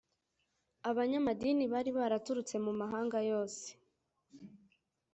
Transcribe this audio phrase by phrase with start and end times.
[0.89, 3.67] abanyamadini bari baraturutse mu mahanga yose